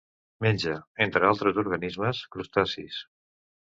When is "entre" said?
1.07-1.31